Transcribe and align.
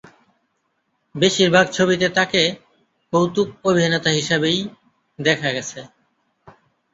বেশিরভাগ 1.15 1.65
ছবিতে 1.71 2.07
তাঁকে 2.09 2.43
কৌতুক 3.13 3.47
অভিনেতা 3.65 4.11
হিসাবেই 4.11 4.59
দেখা 5.19 5.49
গেছে। 5.51 5.79